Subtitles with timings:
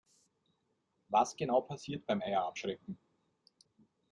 [1.09, 2.97] Was genau passiert beim Eier abschrecken?